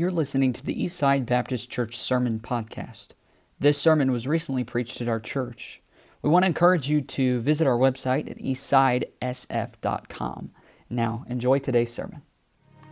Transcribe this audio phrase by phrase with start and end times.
[0.00, 3.08] You're listening to the Eastside Baptist Church Sermon Podcast.
[3.58, 5.82] This sermon was recently preached at our church.
[6.22, 10.52] We want to encourage you to visit our website at eastsidesf.com.
[10.88, 12.22] Now, enjoy today's sermon.
[12.82, 12.86] I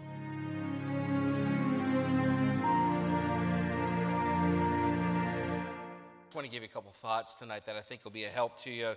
[6.35, 8.59] want to give you a couple thoughts tonight that I think will be a help
[8.59, 8.91] to you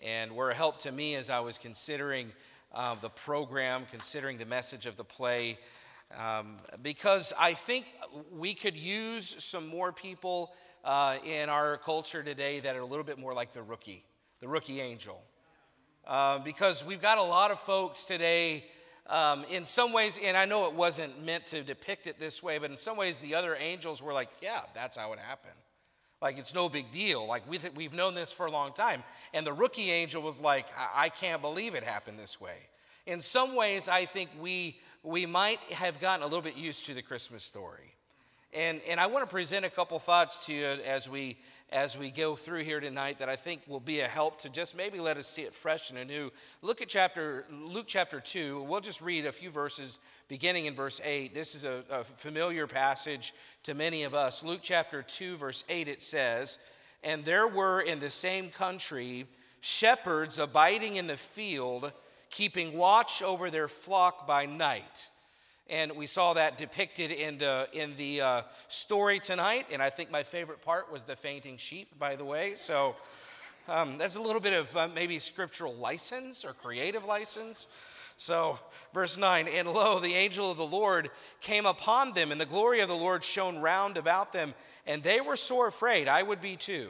[0.00, 2.30] and were a help to me as I was considering
[2.72, 5.58] uh, the program, considering the message of the play,
[6.14, 7.86] um, because I think
[8.32, 10.52] we could use some more people
[10.84, 14.04] uh, in our culture today that are a little bit more like the rookie,
[14.40, 15.22] the rookie angel.
[16.06, 18.64] Uh, because we've got a lot of folks today,
[19.08, 22.58] um, in some ways, and I know it wasn't meant to depict it this way,
[22.58, 25.54] but in some ways, the other angels were like, yeah, that's how it happened.
[26.22, 27.26] Like it's no big deal.
[27.26, 29.04] Like we th- we've known this for a long time.
[29.34, 32.56] And the rookie angel was like, I-, I can't believe it happened this way.
[33.06, 36.94] In some ways, I think we, we might have gotten a little bit used to
[36.94, 37.94] the Christmas story.
[38.52, 41.36] And, and I want to present a couple thoughts to you as we,
[41.70, 44.76] as we go through here tonight that I think will be a help to just
[44.76, 46.32] maybe let us see it fresh and anew.
[46.62, 48.62] Look at chapter, Luke chapter 2.
[48.62, 51.32] We'll just read a few verses beginning in verse 8.
[51.32, 54.42] This is a, a familiar passage to many of us.
[54.42, 56.58] Luke chapter 2, verse 8, it says,
[57.04, 59.26] And there were in the same country
[59.60, 61.92] shepherds abiding in the field,
[62.30, 65.10] keeping watch over their flock by night.
[65.68, 69.66] And we saw that depicted in the, in the uh, story tonight.
[69.72, 72.54] And I think my favorite part was the fainting sheep, by the way.
[72.54, 72.94] So
[73.68, 77.66] um, that's a little bit of uh, maybe scriptural license or creative license.
[78.16, 78.58] So,
[78.94, 82.80] verse 9, and lo, the angel of the Lord came upon them, and the glory
[82.80, 84.54] of the Lord shone round about them,
[84.86, 86.08] and they were sore afraid.
[86.08, 86.88] I would be too.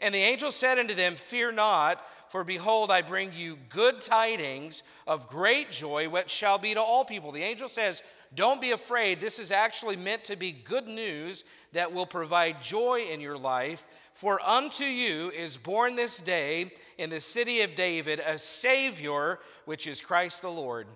[0.00, 2.04] And the angel said unto them, Fear not,
[2.34, 7.04] for behold, I bring you good tidings of great joy, which shall be to all
[7.04, 7.30] people.
[7.30, 8.02] The angel says,
[8.34, 9.20] Don't be afraid.
[9.20, 11.44] This is actually meant to be good news
[11.74, 13.86] that will provide joy in your life.
[14.14, 19.86] For unto you is born this day in the city of David a Savior, which
[19.86, 20.88] is Christ the Lord.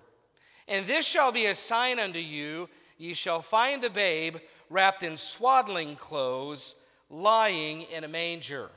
[0.67, 4.35] And this shall be a sign unto you ye shall find the babe
[4.69, 8.71] wrapped in swaddling clothes, lying in a manger.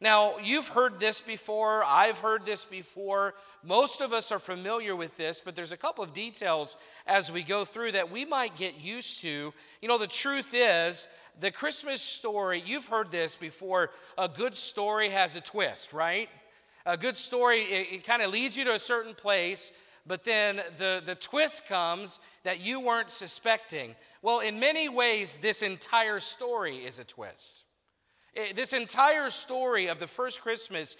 [0.00, 1.82] Now, you've heard this before.
[1.84, 3.34] I've heard this before.
[3.62, 7.42] Most of us are familiar with this, but there's a couple of details as we
[7.42, 9.54] go through that we might get used to.
[9.80, 11.08] You know, the truth is,
[11.40, 16.28] the Christmas story, you've heard this before, a good story has a twist, right?
[16.86, 19.72] A good story, it, it kind of leads you to a certain place,
[20.06, 23.94] but then the, the twist comes that you weren't suspecting.
[24.22, 27.64] Well, in many ways, this entire story is a twist.
[28.34, 30.96] It, this entire story of the first Christmas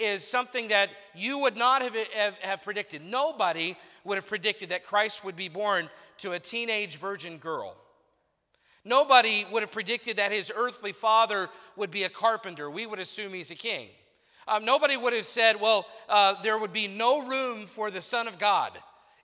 [0.00, 3.02] is something that you would not have, have, have predicted.
[3.02, 5.88] Nobody would have predicted that Christ would be born
[6.18, 7.76] to a teenage virgin girl.
[8.84, 12.68] Nobody would have predicted that his earthly father would be a carpenter.
[12.68, 13.88] We would assume he's a king.
[14.48, 18.26] Um, nobody would have said, well, uh, there would be no room for the Son
[18.26, 18.72] of God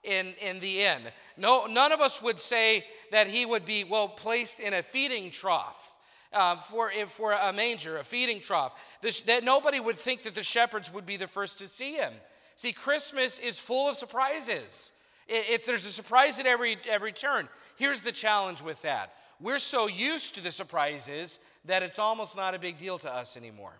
[0.03, 1.01] in, in the inn.
[1.35, 5.29] No, none of us would say that he would be, well, placed in a feeding
[5.29, 5.88] trough.
[6.31, 10.43] Uh, for, for a manger, a feeding trough, this, that nobody would think that the
[10.43, 12.13] shepherds would be the first to see him.
[12.55, 14.93] See, Christmas is full of surprises.
[15.27, 19.87] If there's a surprise at every, every turn, here's the challenge with that we're so
[19.87, 23.73] used to the surprises that it's almost not a big deal to us anymore.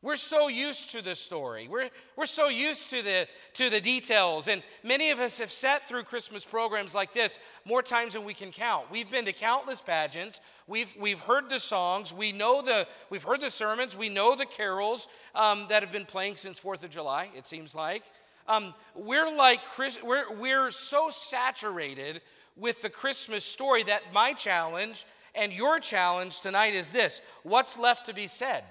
[0.00, 1.66] We're so used to the story.
[1.68, 4.46] We're, we're so used to the, to the details.
[4.46, 8.34] And many of us have sat through Christmas programs like this more times than we
[8.34, 8.84] can count.
[8.92, 10.40] We've been to countless pageants.
[10.68, 12.12] We've, we've heard the songs.
[12.12, 13.96] We know the, we've heard the sermons.
[13.96, 17.74] We know the carols um, that have been playing since 4th of July, it seems
[17.74, 18.04] like.
[18.46, 22.20] Um, we're like, Chris, we're, we're so saturated
[22.54, 28.06] with the Christmas story that my challenge and your challenge tonight is this what's left
[28.06, 28.62] to be said?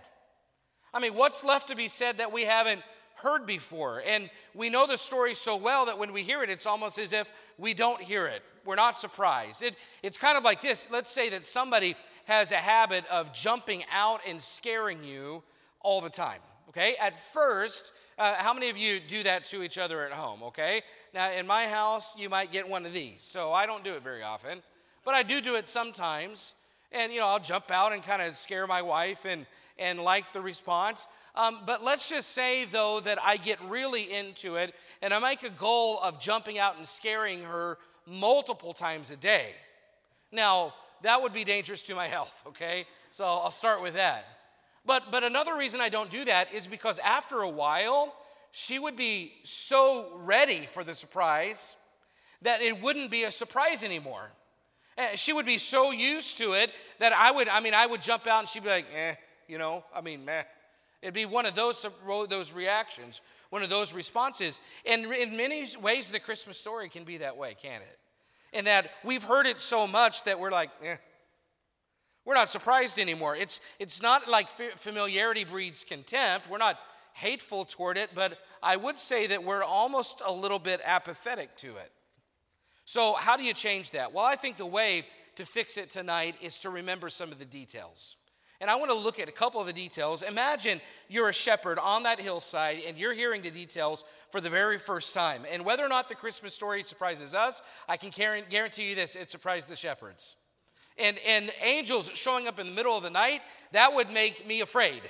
[0.93, 2.81] I mean, what's left to be said that we haven't
[3.15, 4.03] heard before?
[4.07, 7.11] And we know the story so well that when we hear it, it's almost as
[7.11, 8.43] if we don't hear it.
[8.67, 9.63] We're not surprised.
[9.63, 13.85] It, it's kind of like this let's say that somebody has a habit of jumping
[13.93, 15.41] out and scaring you
[15.79, 16.41] all the time.
[16.67, 16.95] Okay?
[17.01, 20.43] At first, uh, how many of you do that to each other at home?
[20.43, 20.81] Okay?
[21.13, 23.21] Now, in my house, you might get one of these.
[23.21, 24.61] So I don't do it very often,
[25.05, 26.53] but I do do it sometimes.
[26.91, 29.45] And, you know, I'll jump out and kind of scare my wife and,
[29.79, 31.07] and like the response.
[31.35, 35.43] Um, but let's just say, though, that I get really into it and I make
[35.43, 39.47] a goal of jumping out and scaring her multiple times a day.
[40.31, 40.73] Now,
[41.03, 42.85] that would be dangerous to my health, okay?
[43.11, 44.25] So I'll start with that.
[44.85, 48.15] But, but another reason I don't do that is because after a while,
[48.51, 51.75] she would be so ready for the surprise
[52.41, 54.31] that it wouldn't be a surprise anymore.
[54.97, 58.01] Eh, she would be so used to it that I would, I mean, I would
[58.01, 59.15] jump out and she'd be like, eh,
[59.47, 60.43] you know, I mean, meh.
[61.01, 61.85] It'd be one of those,
[62.29, 64.59] those reactions, one of those responses.
[64.85, 67.99] And in many ways, the Christmas story can be that way, can't it?
[68.57, 70.95] In that we've heard it so much that we're like, eh.
[72.25, 73.37] We're not surprised anymore.
[73.37, 76.49] It's, it's not like familiarity breeds contempt.
[76.49, 76.77] We're not
[77.13, 81.77] hateful toward it, but I would say that we're almost a little bit apathetic to
[81.77, 81.91] it.
[82.83, 84.13] So, how do you change that?
[84.13, 85.05] Well, I think the way
[85.35, 88.17] to fix it tonight is to remember some of the details.
[88.59, 90.23] And I want to look at a couple of the details.
[90.23, 94.79] Imagine you're a shepherd on that hillside and you're hearing the details for the very
[94.79, 95.43] first time.
[95.51, 99.29] And whether or not the Christmas story surprises us, I can guarantee you this it
[99.29, 100.35] surprised the shepherds.
[100.97, 103.41] And, and angels showing up in the middle of the night,
[103.73, 105.01] that would make me afraid.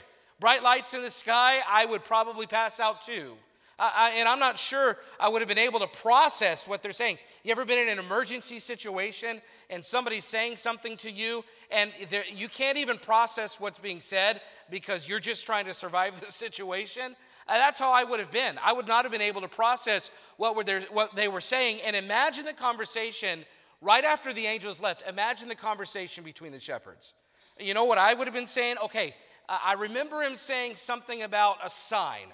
[0.41, 3.37] Bright lights in the sky, I would probably pass out too.
[3.79, 7.19] I, and I'm not sure I would have been able to process what they're saying.
[7.43, 9.39] You ever been in an emergency situation
[9.69, 11.91] and somebody's saying something to you and
[12.33, 14.41] you can't even process what's being said
[14.71, 17.15] because you're just trying to survive the situation?
[17.47, 18.57] Uh, that's how I would have been.
[18.63, 21.79] I would not have been able to process what, were there, what they were saying.
[21.85, 23.45] And imagine the conversation
[23.79, 25.03] right after the angels left.
[25.07, 27.13] Imagine the conversation between the shepherds.
[27.59, 28.77] You know what I would have been saying?
[28.85, 29.13] Okay,
[29.47, 32.27] I remember him saying something about a sign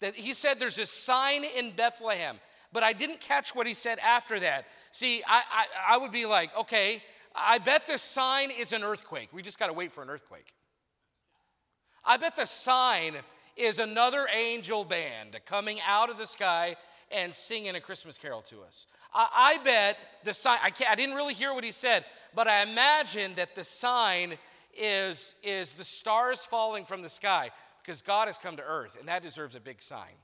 [0.00, 2.38] that he said there's a sign in Bethlehem,
[2.72, 4.66] but I didn't catch what he said after that.
[4.92, 7.02] See, I, I, I would be like, okay,
[7.34, 9.28] I bet the sign is an earthquake.
[9.32, 10.52] We just got to wait for an earthquake.
[12.04, 13.14] I bet the sign
[13.56, 16.76] is another angel band coming out of the sky
[17.10, 18.86] and singing a Christmas carol to us.
[19.12, 22.04] I, I bet the sign, I, I didn't really hear what he said,
[22.34, 24.34] but I imagine that the sign
[24.76, 27.50] is, is the stars falling from the sky
[27.84, 30.14] because God has come to earth, and that deserves a big sign.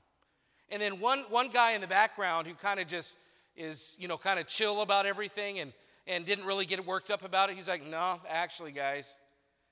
[0.69, 3.17] And then one, one guy in the background who kind of just
[3.55, 5.73] is, you know, kind of chill about everything and,
[6.07, 7.55] and didn't really get worked up about it.
[7.55, 9.19] He's like, no, actually, guys,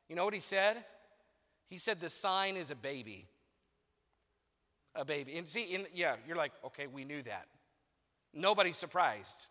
[0.08, 0.84] you know what he said?
[1.68, 3.26] He said the sign is a baby.
[4.94, 5.38] A baby.
[5.38, 7.48] And see, in, yeah, you're like, okay, we knew that.
[8.34, 9.48] Nobody's surprised.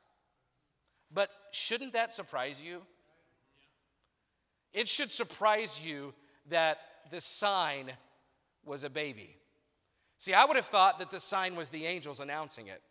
[1.12, 2.82] But shouldn't that surprise you?
[4.72, 6.12] It should surprise you
[6.50, 6.78] that
[7.10, 7.90] the sign
[8.68, 9.36] was a baby.
[10.18, 12.82] See, I would have thought that the sign was the angels announcing it.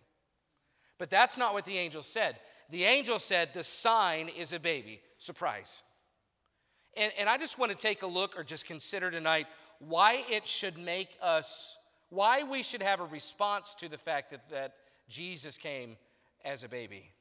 [0.97, 2.37] But that's not what the angel said.
[2.69, 5.01] The angel said the sign is a baby.
[5.19, 5.83] Surprise.
[6.95, 9.47] And, and I just want to take a look or just consider tonight
[9.79, 11.77] why it should make us,
[12.09, 14.73] why we should have a response to the fact that, that
[15.07, 15.97] Jesus came
[16.43, 17.11] as a baby.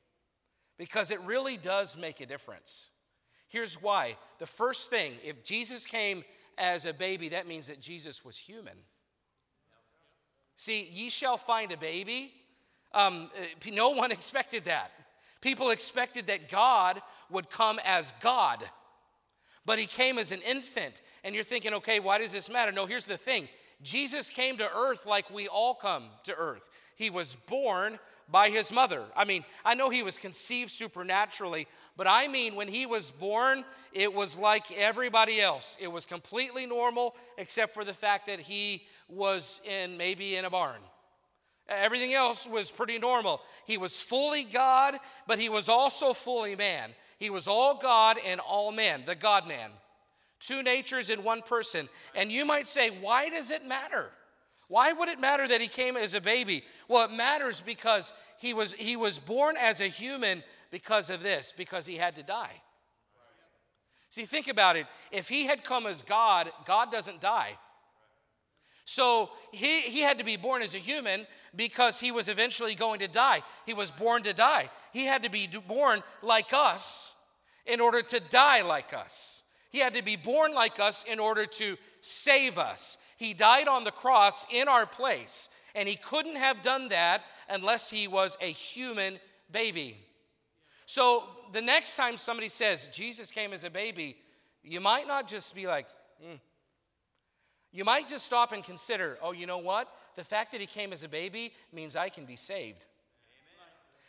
[0.79, 2.91] Because it really does make a difference.
[3.49, 4.17] Here's why.
[4.39, 6.25] The first thing, if Jesus came
[6.59, 8.77] as a baby, that means that Jesus was human.
[10.57, 12.33] See, ye shall find a baby.
[12.95, 14.91] Um, uh, no one expected that.
[15.41, 17.01] People expected that God
[17.31, 18.65] would come as God,
[19.65, 21.03] but he came as an infant.
[21.23, 22.73] And you're thinking, okay, why does this matter?
[22.73, 23.49] No, here's the thing
[23.83, 26.69] Jesus came to earth like we all come to earth.
[26.97, 27.99] He was born
[28.29, 29.03] by his mother.
[29.15, 33.65] I mean, I know he was conceived supernaturally, but I mean, when he was born,
[33.93, 35.79] it was like everybody else.
[35.81, 40.51] It was completely normal, except for the fact that he was in maybe in a
[40.51, 40.81] barn.
[41.69, 43.41] Everything else was pretty normal.
[43.67, 44.95] He was fully God,
[45.27, 46.91] but he was also fully man.
[47.19, 49.71] He was all God and all man, the God man.
[50.39, 51.89] Two natures in one person.
[52.15, 54.11] And you might say, why does it matter?
[54.69, 56.63] Why would it matter that he came as a baby?
[56.89, 61.53] Well, it matters because he was, he was born as a human because of this,
[61.57, 62.63] because he had to die.
[64.11, 64.87] See, think about it.
[65.13, 67.59] If he had come as God, God doesn't die.
[68.87, 73.01] So he, he had to be born as a human because he was eventually going
[73.01, 73.43] to die.
[73.67, 74.71] He was born to die.
[74.93, 77.17] He had to be born like us
[77.67, 79.43] in order to die like us.
[79.71, 82.99] He had to be born like us in order to save us.
[83.17, 87.91] He died on the cross in our place, and he couldn't have done that unless
[87.91, 89.19] he was a human
[89.51, 89.99] baby.
[90.87, 94.17] So the next time somebody says Jesus came as a baby,
[94.63, 95.89] you might not just be like,
[96.21, 96.37] hmm.
[97.73, 99.93] You might just stop and consider, oh, you know what?
[100.15, 102.87] The fact that he came as a baby means I can be saved.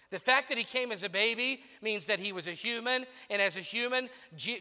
[0.10, 3.42] The fact that he came as a baby means that he was a human, and
[3.42, 4.08] as a human,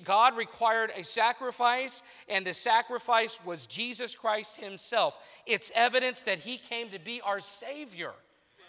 [0.03, 5.21] God required a sacrifice, and the sacrifice was Jesus Christ himself.
[5.47, 8.13] It's evidence that he came to be our Savior.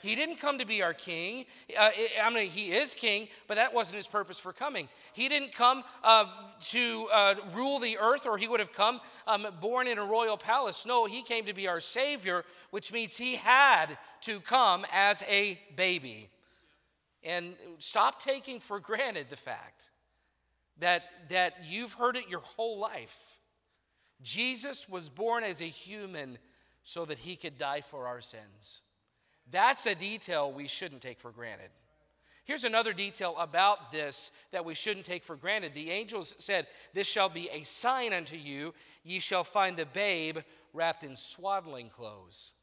[0.01, 1.45] He didn't come to be our king.
[1.77, 1.89] Uh,
[2.23, 4.87] I mean, he is king, but that wasn't his purpose for coming.
[5.13, 6.25] He didn't come uh,
[6.65, 10.37] to uh, rule the earth, or he would have come um, born in a royal
[10.37, 10.85] palace.
[10.85, 15.59] No, he came to be our savior, which means he had to come as a
[15.75, 16.29] baby.
[17.23, 19.91] And stop taking for granted the fact
[20.79, 23.37] that, that you've heard it your whole life.
[24.21, 26.37] Jesus was born as a human
[26.83, 28.81] so that he could die for our sins.
[29.51, 31.69] That's a detail we shouldn't take for granted.
[32.47, 35.73] Here's another detail about this that we shouldn't take for granted.
[35.73, 38.73] The angels said, This shall be a sign unto you.
[39.03, 40.37] Ye shall find the babe
[40.73, 42.53] wrapped in swaddling clothes.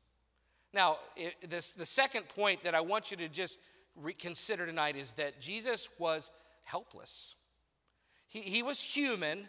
[0.72, 3.60] Now, it, this, the second point that I want you to just
[4.18, 6.30] consider tonight is that Jesus was
[6.64, 7.36] helpless.
[8.26, 9.48] He, he was human,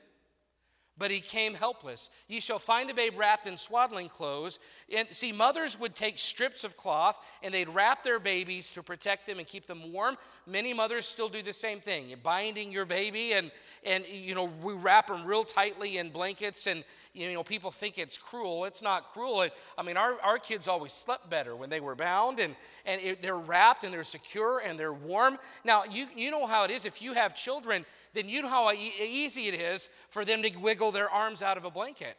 [0.98, 2.10] but he came helpless.
[2.28, 4.60] Ye shall find the babe wrapped in swaddling clothes.
[4.96, 9.26] And see, mothers would take strips of cloth and they'd wrap their babies to protect
[9.26, 10.18] them and keep them warm.
[10.48, 12.08] Many mothers still do the same thing.
[12.08, 13.50] You're binding your baby, and
[13.84, 16.84] and you know we wrap them real tightly in blankets, and
[17.14, 18.66] you know people think it's cruel.
[18.66, 19.42] It's not cruel.
[19.42, 23.02] It, I mean, our, our kids always slept better when they were bound, and and
[23.02, 25.40] it, they're wrapped and they're secure and they're warm.
[25.64, 27.84] Now you you know how it is if you have children
[28.16, 31.66] then you know how easy it is for them to wiggle their arms out of
[31.66, 32.18] a blanket.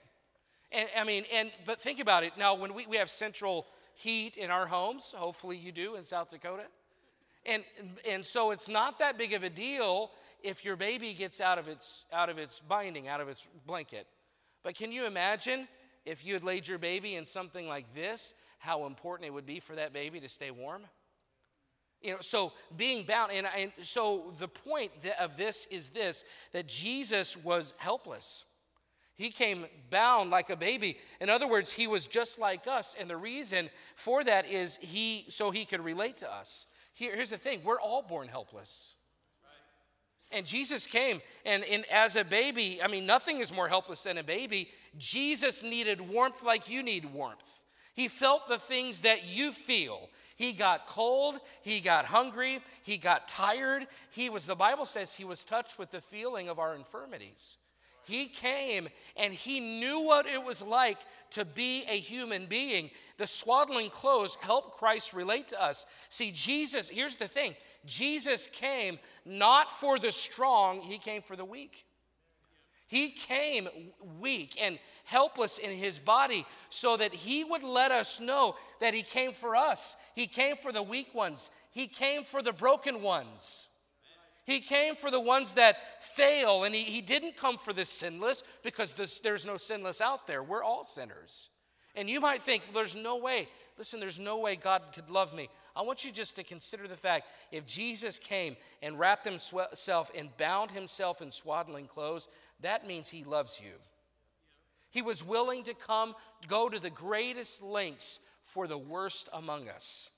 [0.71, 2.33] And I mean, and but think about it.
[2.39, 6.31] Now, when we, we have central heat in our homes, hopefully you do in South
[6.31, 6.65] Dakota.
[7.45, 7.65] And
[8.09, 10.11] and so it's not that big of a deal
[10.43, 14.07] if your baby gets out of its out of its binding, out of its blanket.
[14.63, 15.69] But can you imagine
[16.05, 19.61] if you had laid your baby in something like this, how important it would be
[19.61, 20.83] for that baby to stay warm?
[22.03, 26.69] You know, so being bound, and, and so the point of this is this that
[26.69, 28.45] Jesus was helpless.
[29.17, 30.99] He came bound like a baby.
[31.21, 32.95] In other words, he was just like us.
[33.01, 36.67] And the reason for that is he so he could relate to us.
[36.93, 38.95] Here, here's the thing we're all born helpless.
[40.33, 44.19] And Jesus came, and, and as a baby, I mean, nothing is more helpless than
[44.19, 44.71] a baby.
[44.99, 47.63] Jesus needed warmth like you need warmth.
[47.95, 50.11] He felt the things that you feel.
[50.37, 53.87] He got cold, he got hungry, he got tired.
[54.11, 57.59] He was, the Bible says, he was touched with the feeling of our infirmities.
[58.05, 60.99] He came and he knew what it was like
[61.31, 62.91] to be a human being.
[63.17, 65.87] The swaddling clothes help Christ relate to us.
[66.09, 71.45] See, Jesus, here's the thing Jesus came not for the strong, he came for the
[71.45, 71.85] weak.
[72.87, 73.69] He came
[74.21, 79.03] weak and helpless in his body so that he would let us know that he
[79.03, 79.97] came for us.
[80.15, 83.69] He came for the weak ones, he came for the broken ones.
[84.45, 88.45] He came for the ones that fail, and he, he didn't come for the sinless
[88.63, 90.41] because this, there's no sinless out there.
[90.41, 91.51] We're all sinners.
[91.97, 93.49] And you might think, there's no way.
[93.77, 95.49] Listen, there's no way God could love me.
[95.75, 100.35] I want you just to consider the fact if Jesus came and wrapped himself and
[100.39, 102.29] bound himself in swaddling clothes,
[102.61, 103.73] that means he loves you.
[104.91, 106.15] He was willing to come,
[106.49, 110.11] go to the greatest lengths for the worst among us.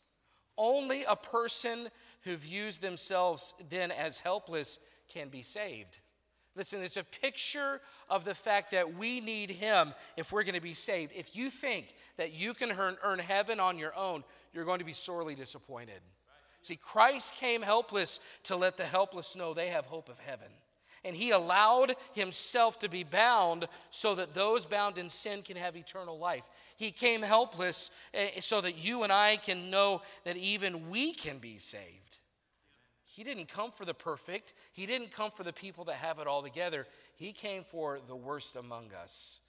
[0.57, 1.89] Only a person
[2.23, 4.79] who views themselves then as helpless
[5.09, 5.99] can be saved.
[6.55, 7.81] Listen, it's a picture
[8.11, 11.13] of the fact that we need Him if we're going to be saved.
[11.15, 14.85] If you think that you can earn, earn heaven on your own, you're going to
[14.85, 16.01] be sorely disappointed.
[16.63, 20.49] See, Christ came helpless to let the helpless know they have hope of heaven.
[21.09, 25.75] And he allowed himself to be bound so that those bound in sin can have
[25.75, 26.45] eternal life.
[26.77, 31.39] He came helpless eh, so that you and I can know that even we can
[31.39, 32.19] be saved.
[33.07, 36.27] He didn't come for the perfect, he didn't come for the people that have it
[36.27, 36.87] all together.
[37.17, 39.41] He came for the worst among us.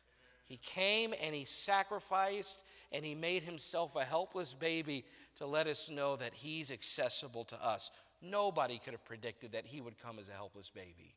[0.46, 2.64] He came and he sacrificed
[2.94, 5.04] and he made himself a helpless baby
[5.36, 7.92] to let us know that he's accessible to us.
[8.22, 11.16] Nobody could have predicted that he would come as a helpless baby.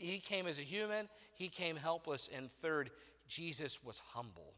[0.00, 2.30] He came as a human, he came helpless.
[2.34, 2.90] And third,
[3.28, 4.54] Jesus was humble.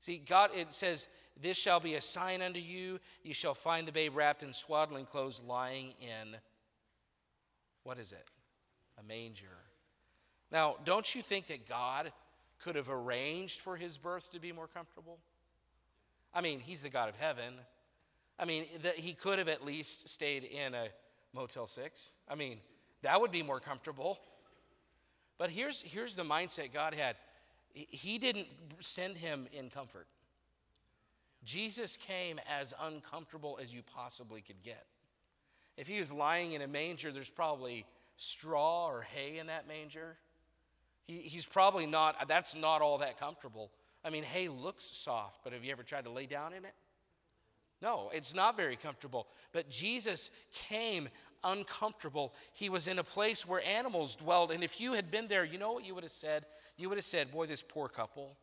[0.00, 1.08] See, God, it says,
[1.40, 3.00] This shall be a sign unto you.
[3.22, 6.36] You shall find the babe wrapped in swaddling clothes, lying in,
[7.84, 8.26] what is it?
[8.98, 9.46] A manger.
[10.50, 12.12] Now, don't you think that God
[12.62, 15.18] could have arranged for his birth to be more comfortable?
[16.34, 17.54] I mean, he's the God of heaven.
[18.38, 20.88] I mean, that he could have at least stayed in a
[21.32, 22.10] Motel 6.
[22.28, 22.58] I mean,
[23.02, 24.18] that would be more comfortable.
[25.38, 27.16] But here's, here's the mindset God had
[27.72, 28.48] He didn't
[28.80, 30.06] send him in comfort.
[31.44, 34.86] Jesus came as uncomfortable as you possibly could get.
[35.76, 37.84] If he was lying in a manger, there's probably
[38.16, 40.16] straw or hay in that manger.
[41.04, 43.70] He, he's probably not, that's not all that comfortable.
[44.04, 46.74] I mean, hay looks soft, but have you ever tried to lay down in it?
[47.80, 49.26] No, it's not very comfortable.
[49.52, 51.08] But Jesus came
[51.44, 52.34] uncomfortable.
[52.52, 54.50] He was in a place where animals dwelled.
[54.50, 56.44] And if you had been there, you know what you would have said?
[56.76, 58.36] You would have said, Boy, this poor couple.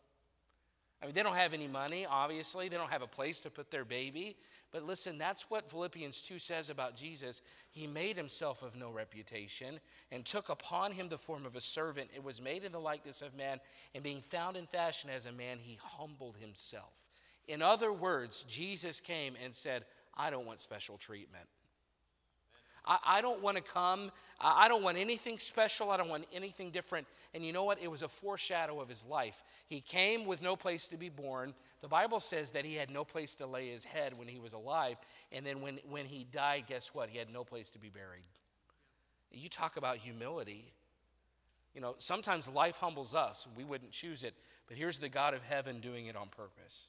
[1.01, 2.67] I mean, they don't have any money, obviously.
[2.67, 4.35] They don't have a place to put their baby.
[4.71, 7.41] But listen, that's what Philippians 2 says about Jesus.
[7.71, 9.79] He made himself of no reputation
[10.11, 12.09] and took upon him the form of a servant.
[12.13, 13.59] It was made in the likeness of man,
[13.95, 17.07] and being found in fashion as a man, he humbled himself.
[17.47, 21.47] In other words, Jesus came and said, I don't want special treatment.
[22.85, 24.11] I, I don't want to come.
[24.39, 25.91] I, I don't want anything special.
[25.91, 27.07] I don't want anything different.
[27.33, 27.81] And you know what?
[27.81, 29.43] It was a foreshadow of his life.
[29.67, 31.53] He came with no place to be born.
[31.81, 34.53] The Bible says that he had no place to lay his head when he was
[34.53, 34.97] alive.
[35.31, 37.09] And then when, when he died, guess what?
[37.09, 38.23] He had no place to be buried.
[39.31, 40.73] You talk about humility.
[41.75, 43.47] You know, sometimes life humbles us.
[43.55, 44.33] We wouldn't choose it.
[44.67, 46.87] But here's the God of heaven doing it on purpose.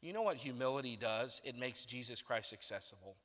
[0.00, 1.40] You know what humility does?
[1.44, 3.16] It makes Jesus Christ accessible.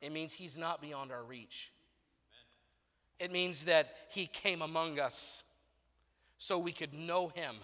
[0.00, 1.72] It means he's not beyond our reach.
[3.18, 5.44] It means that he came among us
[6.38, 7.54] so we could know him.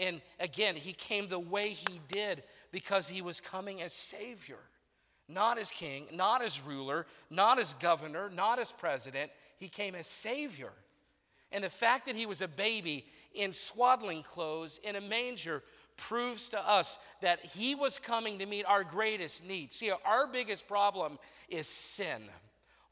[0.00, 4.58] And again, he came the way he did because he was coming as Savior,
[5.28, 9.30] not as king, not as ruler, not as governor, not as president.
[9.58, 10.72] He came as Savior.
[11.50, 15.62] And the fact that he was a baby in swaddling clothes in a manger
[16.08, 19.72] proves to us that he was coming to meet our greatest need.
[19.72, 21.18] See, our biggest problem
[21.48, 22.22] is sin.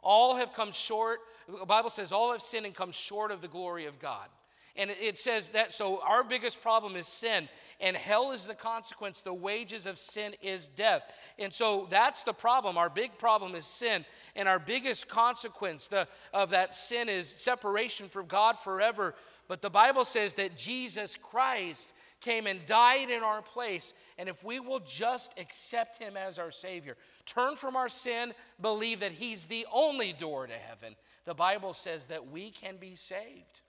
[0.01, 1.19] All have come short.
[1.49, 4.29] The Bible says all have sinned and come short of the glory of God.
[4.77, 7.49] And it says that, so our biggest problem is sin,
[7.81, 9.21] and hell is the consequence.
[9.21, 11.03] The wages of sin is death.
[11.39, 12.79] And so that's the problem.
[12.79, 14.05] Our big problem is sin,
[14.37, 19.17] and our biggest consequence the, of that sin is separation from God forever.
[19.49, 23.95] But the Bible says that Jesus Christ came and died in our place.
[24.19, 26.97] And if we will just accept him as our Savior,
[27.27, 32.07] turn from our sin, believe that he's the only door to heaven, the Bible says
[32.09, 33.61] that we can be saved.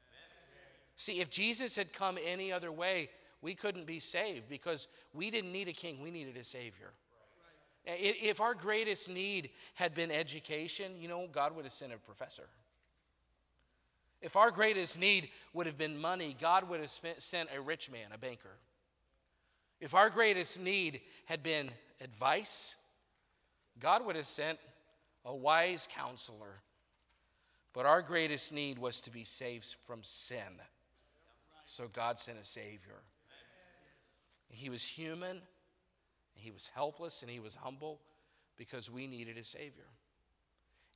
[0.95, 3.09] See, if Jesus had come any other way,
[3.41, 6.91] we couldn't be saved because we didn't need a king, we needed a Savior.
[7.85, 12.43] If our greatest need had been education, you know, God would have sent a professor.
[14.21, 17.89] If our greatest need would have been money, God would have spent, sent a rich
[17.89, 18.57] man, a banker.
[19.79, 22.75] If our greatest need had been advice,
[23.79, 24.59] God would have sent
[25.25, 26.61] a wise counselor.
[27.73, 30.59] But our greatest need was to be saved from sin.
[31.65, 33.01] So God sent a Savior.
[34.49, 35.41] He was human,
[36.33, 38.01] he was helpless, and he was humble
[38.57, 39.85] because we needed a Savior.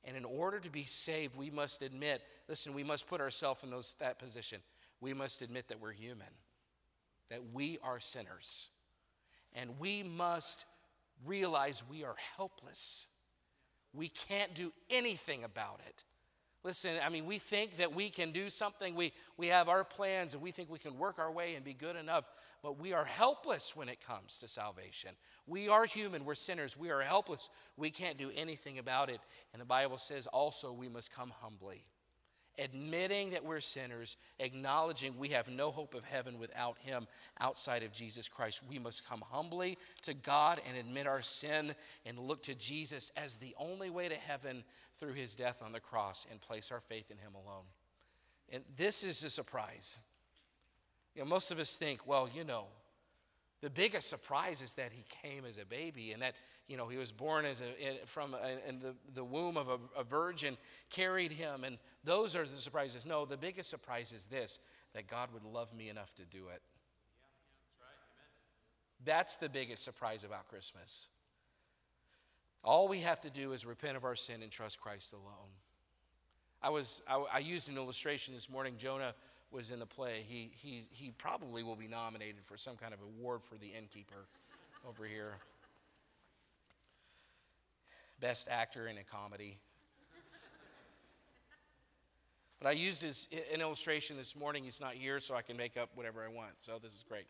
[0.06, 3.70] And in order to be saved, we must admit listen, we must put ourselves in
[3.70, 4.60] those, that position.
[5.00, 6.26] We must admit that we're human,
[7.28, 8.70] that we are sinners.
[9.52, 10.64] And we must
[11.24, 13.08] realize we are helpless.
[13.92, 16.04] We can't do anything about it.
[16.66, 18.96] Listen, I mean, we think that we can do something.
[18.96, 21.72] We, we have our plans and we think we can work our way and be
[21.72, 22.24] good enough
[22.66, 25.10] but we are helpless when it comes to salvation.
[25.46, 27.48] We are human, we're sinners, we are helpless.
[27.76, 29.20] We can't do anything about it.
[29.52, 31.84] And the Bible says also we must come humbly,
[32.58, 37.06] admitting that we're sinners, acknowledging we have no hope of heaven without Him
[37.40, 38.62] outside of Jesus Christ.
[38.68, 43.36] We must come humbly to God and admit our sin and look to Jesus as
[43.36, 44.64] the only way to heaven
[44.94, 47.64] through His death on the cross and place our faith in Him alone.
[48.50, 49.98] And this is a surprise.
[51.14, 52.66] You know, most of us think, well, you know,
[53.66, 56.36] the biggest surprise is that he came as a baby and that,
[56.68, 59.68] you know, he was born as a, from uh, a, in the, the womb of
[59.68, 60.56] a, a virgin,
[60.88, 63.04] carried him, and those are the surprises.
[63.04, 64.60] No, the biggest surprise is this
[64.94, 66.62] that God would love me enough to do it.
[69.04, 71.08] That's the biggest surprise about Christmas.
[72.62, 75.50] All we have to do is repent of our sin and trust Christ alone.
[76.62, 78.74] I was I, I used an illustration this morning.
[78.78, 79.12] Jonah
[79.50, 83.00] was in the play, he, he, he probably will be nominated for some kind of
[83.00, 84.26] award for the innkeeper
[84.86, 85.34] over here.
[88.20, 89.58] Best actor in a comedy.
[92.58, 94.64] But I used his, an illustration this morning.
[94.64, 96.52] He's not here, so I can make up whatever I want.
[96.58, 97.26] So this is great.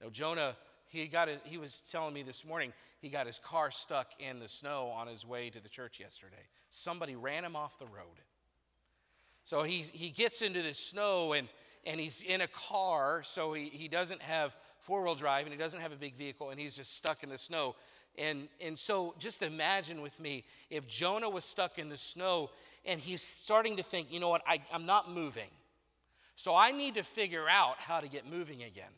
[0.00, 3.70] Now, Jonah, he, got a, he was telling me this morning he got his car
[3.70, 6.46] stuck in the snow on his way to the church yesterday.
[6.68, 8.20] Somebody ran him off the road.
[9.50, 11.48] So he, he gets into the snow and,
[11.84, 15.58] and he's in a car, so he, he doesn't have four wheel drive and he
[15.58, 17.74] doesn't have a big vehicle and he's just stuck in the snow.
[18.16, 22.50] And, and so just imagine with me if Jonah was stuck in the snow
[22.84, 25.50] and he's starting to think, you know what, I, I'm not moving.
[26.36, 28.92] So I need to figure out how to get moving again.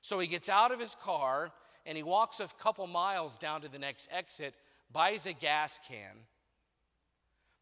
[0.00, 1.52] So he gets out of his car
[1.86, 4.54] and he walks a couple miles down to the next exit,
[4.92, 6.16] buys a gas can,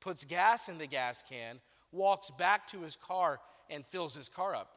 [0.01, 1.61] puts gas in the gas can,
[1.93, 4.71] walks back to his car and fills his car up.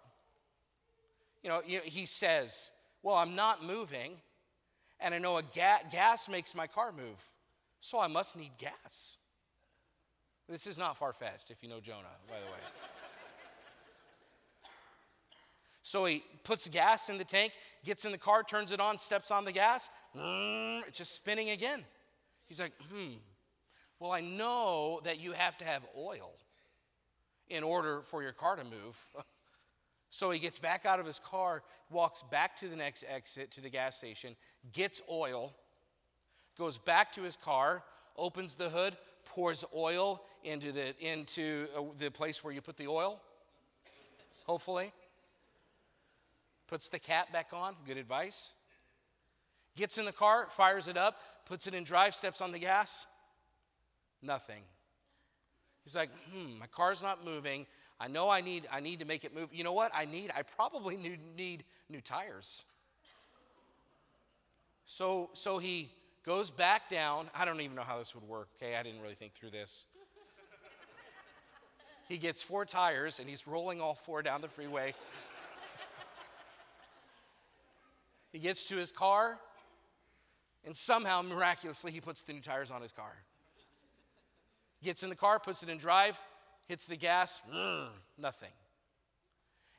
[1.42, 2.72] You know, he says,
[3.02, 4.14] Well, I'm not moving,
[5.00, 7.22] and I know a ga- gas makes my car move,
[7.80, 9.18] so I must need gas.
[10.48, 12.60] This is not far fetched if you know Jonah, by the way.
[15.86, 17.52] So he puts gas in the tank,
[17.84, 19.90] gets in the car, turns it on, steps on the gas.
[20.88, 21.84] It's just spinning again.
[22.46, 23.16] He's like, hmm,
[24.00, 26.32] well, I know that you have to have oil
[27.50, 29.08] in order for your car to move.
[30.10, 33.62] So he gets back out of his car, walks back to the next exit to
[33.62, 34.36] the gas station,
[34.72, 35.56] gets oil,
[36.56, 37.82] goes back to his car,
[38.16, 42.86] opens the hood, pours oil into the, into uh, the place where you put the
[42.86, 43.20] oil,
[44.46, 44.94] hopefully
[46.68, 48.56] puts the cap back on, good advice.
[49.76, 53.08] Gets in the car, fires it up, puts it in drive, steps on the gas.
[54.22, 54.64] Nothing.
[55.84, 57.66] He's like, hmm, my car's not moving.
[58.00, 59.54] I know I need, I need to make it move.
[59.54, 59.92] You know what?
[59.94, 62.64] I need, I probably need, need new tires.
[64.86, 65.90] So, so he
[66.26, 67.30] goes back down.
[67.36, 68.76] I don't even know how this would work, okay?
[68.76, 69.86] I didn't really think through this.
[72.10, 74.94] he gets four tires and he's rolling all four down the freeway.
[78.34, 79.40] He gets to his car,
[80.66, 83.14] and somehow, miraculously, he puts the new tires on his car.
[84.84, 86.20] Gets in the car, puts it in drive,
[86.68, 88.52] hits the gas, mm, nothing.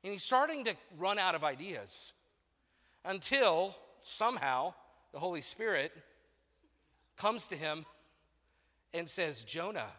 [0.03, 2.13] And he's starting to run out of ideas
[3.05, 4.75] until somehow
[5.13, 5.93] the Holy Spirit
[7.17, 7.85] comes to him
[8.93, 9.93] and says, Jonah,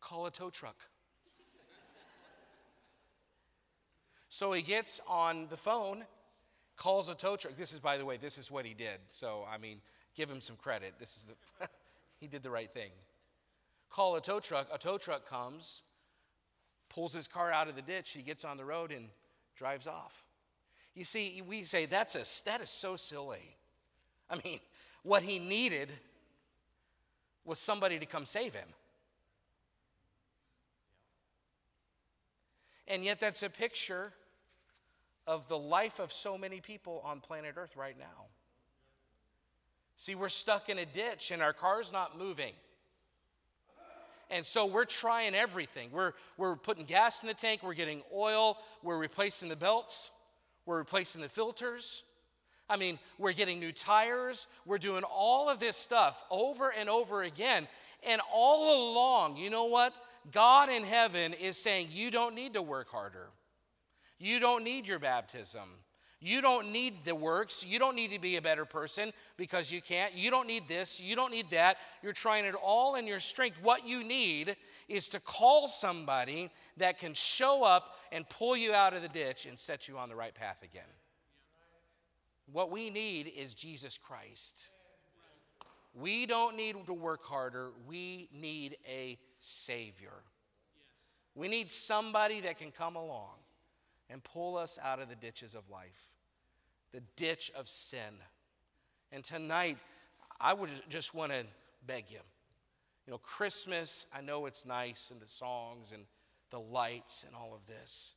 [0.00, 0.76] call a tow truck.
[4.28, 6.04] so he gets on the phone
[6.76, 7.56] calls a tow truck.
[7.56, 8.98] This is, by the way, this is what he did.
[9.08, 9.80] So, I mean,
[10.14, 10.94] give him some credit.
[10.98, 11.68] This is the,
[12.20, 12.90] he did the right thing.
[13.94, 14.66] Call a tow truck.
[14.74, 15.82] A tow truck comes,
[16.88, 18.10] pulls his car out of the ditch.
[18.10, 19.06] He gets on the road and
[19.54, 20.24] drives off.
[20.96, 23.56] You see, we say that's a, that is so silly.
[24.28, 24.58] I mean,
[25.04, 25.90] what he needed
[27.44, 28.66] was somebody to come save him.
[32.88, 34.12] And yet, that's a picture
[35.24, 38.26] of the life of so many people on planet Earth right now.
[39.96, 42.54] See, we're stuck in a ditch and our car's not moving.
[44.30, 45.90] And so we're trying everything.
[45.92, 50.10] We're, we're putting gas in the tank, we're getting oil, we're replacing the belts,
[50.66, 52.04] we're replacing the filters.
[52.68, 57.22] I mean, we're getting new tires, we're doing all of this stuff over and over
[57.22, 57.68] again.
[58.06, 59.94] And all along, you know what?
[60.32, 63.28] God in heaven is saying, You don't need to work harder.
[64.18, 65.68] You don't need your baptism.
[66.24, 67.66] You don't need the works.
[67.66, 70.14] You don't need to be a better person because you can't.
[70.14, 70.98] You don't need this.
[70.98, 71.76] You don't need that.
[72.02, 73.58] You're trying it all in your strength.
[73.62, 74.56] What you need
[74.88, 79.44] is to call somebody that can show up and pull you out of the ditch
[79.44, 80.82] and set you on the right path again.
[82.50, 84.70] What we need is Jesus Christ.
[85.92, 87.68] We don't need to work harder.
[87.86, 90.22] We need a Savior.
[91.34, 93.34] We need somebody that can come along
[94.08, 96.13] and pull us out of the ditches of life,
[96.94, 98.14] the ditch of sin.
[99.10, 99.78] And tonight,
[100.40, 101.44] I would just want to
[101.86, 102.20] beg you.
[103.06, 106.04] You know, Christmas, I know it's nice and the songs and
[106.50, 108.14] the lights and all of this.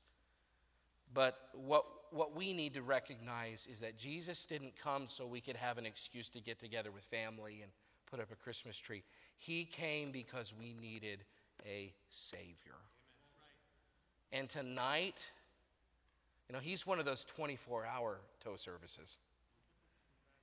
[1.12, 5.58] But what, what we need to recognize is that Jesus didn't come so we could
[5.58, 7.72] have an excuse to get together with family and
[8.10, 9.02] put up a Christmas tree.
[9.40, 11.24] He came because we needed
[11.66, 12.76] a Savior.
[14.32, 15.32] And tonight,
[16.48, 19.18] you know, he's one of those 24 hour tow services,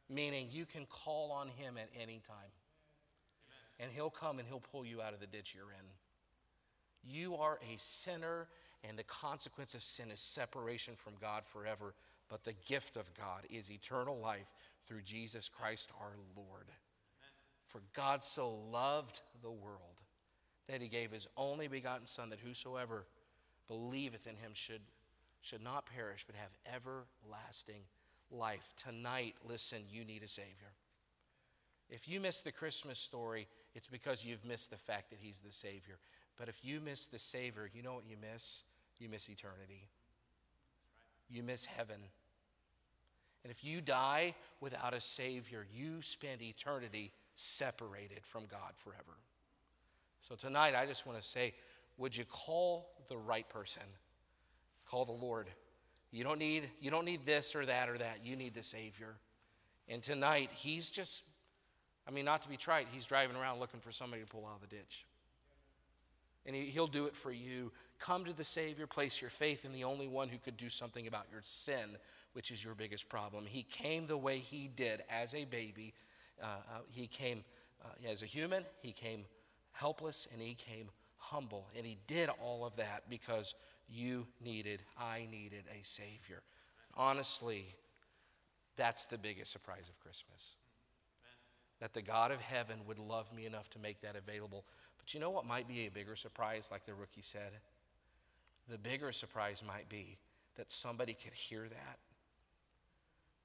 [0.09, 2.53] meaning you can call on him at any time.
[3.81, 5.87] And he'll come and he'll pull you out of the ditch you're in.
[7.03, 8.49] You are a sinner,
[8.89, 11.95] and the consequence of sin is separation from God forever.
[12.29, 14.53] But the gift of God is eternal life
[14.87, 16.67] through Jesus Christ our Lord.
[17.67, 20.01] For God so loved the world
[20.69, 23.07] that he gave his only begotten Son, that whosoever
[23.67, 24.81] believeth in him should
[25.45, 27.83] should not perish but have everlasting
[28.31, 28.67] life.
[28.77, 30.73] Tonight, listen, you need a Savior.
[31.91, 35.53] If you miss the Christmas story, it's because you've missed the fact that He's the
[35.53, 35.99] Savior.
[36.39, 38.65] But if you miss the Savior, you know what you miss?
[38.99, 39.87] You miss eternity.
[41.29, 42.01] You miss heaven.
[43.43, 49.19] And if you die without a Savior, you spend eternity separated from God forever.
[50.23, 51.53] So tonight, I just want to say,
[51.99, 53.83] would you call the right person?
[54.87, 55.47] Call the Lord.
[56.11, 58.21] You don't need you don't need this or that or that.
[58.25, 59.15] You need the Savior.
[59.89, 61.25] And tonight, he's just
[62.07, 64.57] I mean, not to be trite, he's driving around looking for somebody to pull out
[64.57, 65.07] of the ditch.
[66.47, 67.73] And he, He'll do it for you.
[67.99, 71.07] Come to the Savior, place your faith in the only one who could do something
[71.07, 71.97] about your sin,
[72.35, 73.47] which is your biggest problem.
[73.47, 75.95] He came the way He did as a baby.
[76.43, 77.45] Uh, uh, he came
[77.83, 79.25] uh, as a human, He came
[79.73, 81.69] helpless, and He came humble.
[81.77, 83.55] And He did all of that because
[83.89, 86.43] you needed, I needed a Savior.
[86.95, 87.65] Honestly,
[88.77, 90.57] that's the biggest surprise of Christmas.
[91.81, 94.65] That the God of heaven would love me enough to make that available.
[94.99, 97.51] But you know what might be a bigger surprise, like the rookie said?
[98.69, 100.19] The bigger surprise might be
[100.57, 101.99] that somebody could hear that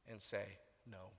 [0.10, 0.46] and say,
[0.90, 1.12] no.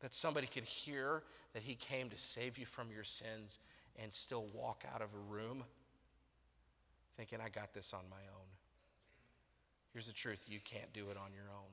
[0.00, 1.22] That somebody could hear
[1.54, 3.58] that he came to save you from your sins
[4.02, 5.64] and still walk out of a room
[7.16, 8.46] thinking, I got this on my own.
[9.92, 11.70] Here's the truth you can't do it on your own.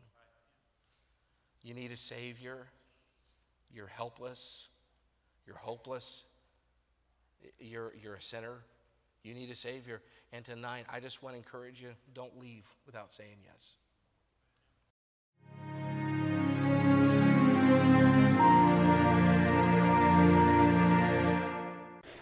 [1.63, 2.67] You need a Savior.
[3.73, 4.69] You're helpless.
[5.45, 6.25] You're hopeless.
[7.59, 8.59] You're, you're a sinner.
[9.23, 10.01] You need a Savior.
[10.33, 13.75] And tonight, I just want to encourage you don't leave without saying yes.